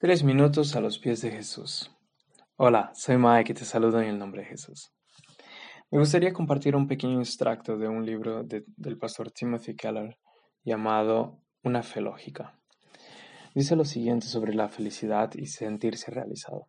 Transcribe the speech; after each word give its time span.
Tres 0.00 0.24
minutos 0.24 0.74
a 0.76 0.80
los 0.80 0.98
pies 0.98 1.20
de 1.20 1.30
Jesús. 1.30 1.94
Hola, 2.56 2.90
soy 2.94 3.18
Mike 3.18 3.52
y 3.52 3.54
te 3.54 3.66
saludo 3.66 4.00
en 4.00 4.08
el 4.08 4.18
nombre 4.18 4.40
de 4.40 4.48
Jesús. 4.48 4.94
Me 5.90 5.98
gustaría 5.98 6.32
compartir 6.32 6.74
un 6.74 6.88
pequeño 6.88 7.18
extracto 7.18 7.76
de 7.76 7.86
un 7.86 8.06
libro 8.06 8.42
del 8.42 8.96
pastor 8.96 9.30
Timothy 9.30 9.76
Keller 9.76 10.16
llamado 10.64 11.42
Una 11.62 11.82
fe 11.82 12.00
lógica. 12.00 12.58
Dice 13.54 13.76
lo 13.76 13.84
siguiente 13.84 14.26
sobre 14.26 14.54
la 14.54 14.70
felicidad 14.70 15.34
y 15.34 15.44
sentirse 15.44 16.10
realizado. 16.10 16.68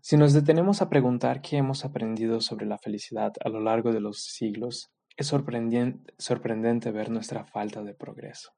Si 0.00 0.16
nos 0.16 0.32
detenemos 0.32 0.80
a 0.80 0.88
preguntar 0.88 1.40
qué 1.40 1.56
hemos 1.56 1.84
aprendido 1.84 2.40
sobre 2.40 2.64
la 2.64 2.78
felicidad 2.78 3.32
a 3.44 3.48
lo 3.48 3.58
largo 3.58 3.90
de 3.90 3.98
los 3.98 4.22
siglos, 4.22 4.92
es 5.16 5.26
sorprendente 5.26 6.92
ver 6.92 7.10
nuestra 7.10 7.44
falta 7.44 7.82
de 7.82 7.94
progreso. 7.94 8.52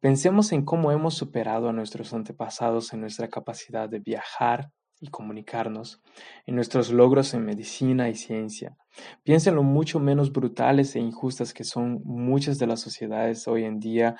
Pensemos 0.00 0.52
en 0.52 0.64
cómo 0.64 0.92
hemos 0.92 1.14
superado 1.14 1.68
a 1.68 1.72
nuestros 1.72 2.12
antepasados 2.12 2.92
en 2.92 3.00
nuestra 3.00 3.28
capacidad 3.28 3.88
de 3.88 4.00
viajar 4.00 4.70
y 5.00 5.08
comunicarnos, 5.08 6.00
en 6.46 6.54
nuestros 6.54 6.90
logros 6.92 7.34
en 7.34 7.44
medicina 7.44 8.08
y 8.08 8.14
ciencia. 8.14 8.76
Piensen 9.24 9.56
lo 9.56 9.62
mucho 9.62 9.98
menos 9.98 10.32
brutales 10.32 10.94
e 10.94 11.00
injustas 11.00 11.52
que 11.52 11.64
son 11.64 12.00
muchas 12.04 12.58
de 12.58 12.68
las 12.68 12.80
sociedades 12.80 13.48
hoy 13.48 13.64
en 13.64 13.80
día 13.80 14.16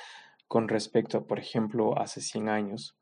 con 0.49 0.69
respecto 0.69 1.19
a, 1.19 1.27
por 1.27 1.39
ejemplo, 1.39 1.99
hace 1.99 2.21
100 2.21 2.49
años. 2.49 2.97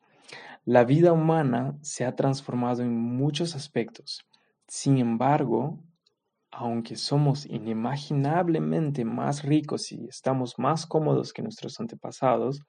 La 0.64 0.84
vida 0.84 1.12
humana 1.12 1.78
se 1.80 2.04
ha 2.04 2.14
transformado 2.14 2.82
en 2.82 2.94
muchos 2.96 3.56
aspectos. 3.56 4.20
Sin 4.68 4.98
embargo, 4.98 5.80
aunque 6.50 6.96
somos 6.96 7.46
inimaginablemente 7.46 9.04
más 9.04 9.42
ricos 9.42 9.92
y 9.92 10.06
estamos 10.06 10.58
más 10.58 10.86
cómodos 10.86 11.32
que 11.32 11.42
nuestros 11.42 11.78
antepasados, 11.80 12.60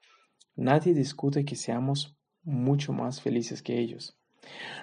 nadie 0.54 0.94
discute 0.94 1.44
que 1.44 1.56
seamos 1.56 2.16
mucho 2.42 2.92
más 2.92 3.20
felices 3.20 3.62
que 3.62 3.78
ellos. 3.78 4.16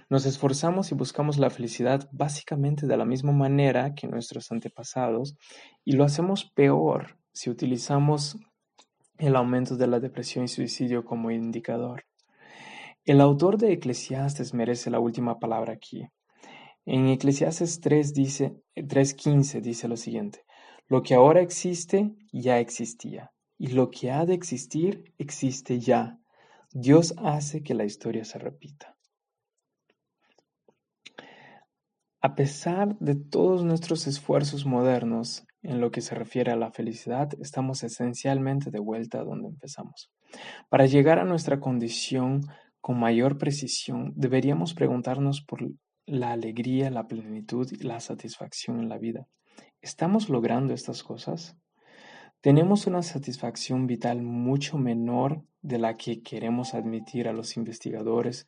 Nos 0.10 0.26
esforzamos 0.26 0.92
y 0.92 0.96
buscamos 0.96 1.38
la 1.38 1.50
felicidad 1.50 2.10
básicamente 2.12 2.88
de 2.88 2.98
la 2.98 3.06
misma 3.06 3.32
manera 3.32 3.94
que 3.94 4.08
nuestros 4.08 4.52
antepasados 4.52 5.36
y 5.84 5.94
lo 5.94 6.06
hacemos 6.06 6.46
peor 6.46 7.18
si 7.34 7.50
utilizamos 7.50 8.38
el 9.18 9.36
aumento 9.36 9.76
de 9.76 9.88
la 9.88 10.00
depresión 10.00 10.46
y 10.46 10.48
suicidio 10.48 11.04
como 11.04 11.30
indicador. 11.30 12.06
El 13.06 13.22
autor 13.22 13.58
de 13.58 13.74
Eclesiastes 13.74 14.54
merece 14.54 14.90
la 14.90 15.00
última 15.00 15.40
palabra 15.40 15.74
aquí. 15.74 16.08
En 16.86 17.08
Eclesiastes 17.08 17.82
3 17.82 18.14
dice, 18.14 18.62
3.15 18.76 19.62
dice 19.62 19.88
lo 19.88 19.98
siguiente, 19.98 20.44
lo 20.88 21.04
que 21.04 21.14
ahora 21.14 21.42
existe 21.42 22.16
ya 22.32 22.60
existía, 22.60 23.32
y 23.58 23.68
lo 23.68 23.92
que 23.92 24.12
ha 24.12 24.26
de 24.26 24.34
existir 24.34 25.14
existe 25.18 25.80
ya. 25.80 26.20
Dios 26.72 27.14
hace 27.18 27.62
que 27.62 27.74
la 27.74 27.86
historia 27.86 28.26
se 28.26 28.40
repita. 28.40 28.96
A 32.22 32.36
pesar 32.36 32.98
de 33.00 33.16
todos 33.16 33.64
nuestros 33.64 34.06
esfuerzos 34.08 34.66
modernos 34.66 35.46
en 35.62 35.80
lo 35.80 35.90
que 35.92 36.02
se 36.02 36.16
refiere 36.16 36.52
a 36.52 36.58
la 36.58 36.72
felicidad, 36.72 37.30
estamos 37.40 37.84
esencialmente 37.84 38.72
de 38.72 38.80
vuelta 38.80 39.20
a 39.20 39.24
donde 39.24 39.48
empezamos. 39.48 40.12
Para 40.70 40.86
llegar 40.86 41.20
a 41.20 41.26
nuestra 41.26 41.60
condición 41.60 42.42
con 42.82 43.00
mayor 43.00 43.38
precisión, 43.38 44.14
deberíamos 44.16 44.74
preguntarnos 44.74 45.42
por 45.42 45.62
la 46.10 46.32
alegría, 46.32 46.90
la 46.90 47.08
plenitud 47.08 47.72
y 47.72 47.84
la 47.84 48.00
satisfacción 48.00 48.80
en 48.80 48.90
la 48.90 48.98
vida. 48.98 49.28
¿Estamos 49.82 50.30
logrando 50.30 50.74
estas 50.74 51.04
cosas? 51.04 51.56
Tenemos 52.42 52.88
una 52.88 53.04
satisfacción 53.04 53.86
vital 53.86 54.22
mucho 54.22 54.78
menor 54.78 55.44
de 55.62 55.78
la 55.78 55.98
que 55.98 56.22
queremos 56.22 56.74
admitir 56.74 57.28
a 57.28 57.34
los 57.34 57.58
investigadores 57.58 58.48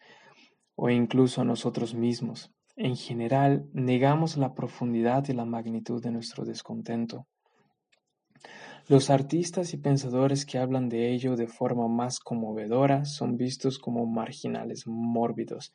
o 0.75 0.89
incluso 0.89 1.41
a 1.41 1.45
nosotros 1.45 1.93
mismos. 1.93 2.51
En 2.75 2.95
general, 2.95 3.69
negamos 3.73 4.37
la 4.37 4.55
profundidad 4.55 5.27
y 5.27 5.33
la 5.33 5.45
magnitud 5.45 6.01
de 6.01 6.11
nuestro 6.11 6.45
descontento. 6.45 7.27
Los 8.87 9.09
artistas 9.09 9.73
y 9.73 9.77
pensadores 9.77 10.45
que 10.45 10.57
hablan 10.57 10.89
de 10.89 11.11
ello 11.11 11.35
de 11.35 11.47
forma 11.47 11.87
más 11.87 12.19
conmovedora 12.19 13.05
son 13.05 13.37
vistos 13.37 13.79
como 13.79 14.05
marginales, 14.05 14.87
mórbidos, 14.87 15.71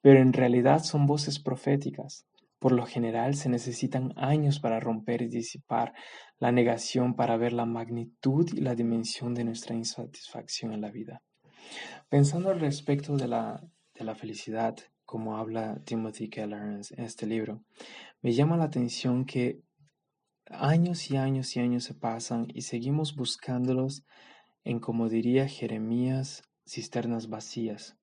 pero 0.00 0.20
en 0.20 0.32
realidad 0.32 0.82
son 0.82 1.06
voces 1.06 1.38
proféticas. 1.38 2.26
Por 2.58 2.72
lo 2.72 2.84
general 2.84 3.36
se 3.36 3.48
necesitan 3.48 4.12
años 4.16 4.60
para 4.60 4.80
romper 4.80 5.22
y 5.22 5.28
disipar 5.28 5.94
la 6.38 6.52
negación 6.52 7.14
para 7.14 7.38
ver 7.38 7.54
la 7.54 7.64
magnitud 7.64 8.48
y 8.52 8.60
la 8.60 8.74
dimensión 8.74 9.32
de 9.34 9.44
nuestra 9.44 9.74
insatisfacción 9.74 10.72
en 10.74 10.82
la 10.82 10.90
vida. 10.90 11.22
Pensando 12.08 12.50
al 12.50 12.60
respecto 12.60 13.16
de 13.16 13.28
la, 13.28 13.62
de 13.94 14.04
la 14.04 14.14
felicidad, 14.14 14.76
como 15.06 15.38
habla 15.38 15.80
Timothy 15.84 16.28
Keller 16.28 16.80
en 16.90 17.04
este 17.04 17.26
libro, 17.26 17.62
me 18.20 18.32
llama 18.32 18.56
la 18.56 18.64
atención 18.64 19.24
que 19.24 19.60
años 20.50 21.10
y 21.10 21.16
años 21.16 21.56
y 21.56 21.60
años 21.60 21.84
se 21.84 21.94
pasan 21.94 22.48
y 22.52 22.62
seguimos 22.62 23.14
buscándolos 23.14 24.04
en, 24.64 24.80
como 24.80 25.08
diría 25.08 25.48
Jeremías, 25.48 26.42
cisternas 26.66 27.28
vacías. 27.28 27.96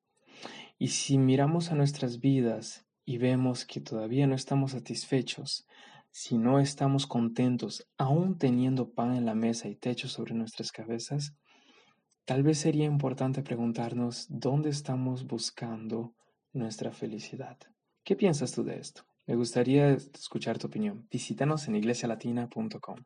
Y 0.80 0.90
si 0.90 1.18
miramos 1.18 1.72
a 1.72 1.76
nuestras 1.76 2.20
vidas 2.20 2.86
y 3.06 3.18
vemos 3.18 3.66
que 3.66 3.82
todavía 3.82 4.28
no 4.28 4.36
estamos 4.36 4.72
satisfechos, 4.72 5.68
si 6.12 6.38
no 6.38 6.60
estamos 6.60 7.06
contentos, 7.06 7.88
aún 7.98 8.38
teniendo 8.38 8.92
pan 8.92 9.16
en 9.16 9.26
la 9.26 9.36
mesa 9.36 9.68
y 9.68 9.76
techo 9.76 10.08
sobre 10.08 10.34
nuestras 10.34 10.72
cabezas, 10.72 11.36
tal 12.26 12.44
vez 12.44 12.60
sería 12.60 12.86
importante 12.86 13.44
preguntarnos 13.44 14.26
dónde 14.30 14.70
estamos 14.70 15.28
buscando 15.28 16.16
nuestra 16.54 16.92
felicidad. 16.92 17.58
¿Qué 18.04 18.16
piensas 18.16 18.52
tú 18.52 18.64
de 18.64 18.80
esto? 18.80 19.04
Me 19.28 19.36
gustaría 19.36 19.90
escuchar 19.92 20.58
tu 20.58 20.68
opinión. 20.68 21.08
Visítanos 21.12 21.68
en 21.68 21.76
iglesialatina.com. 21.76 23.06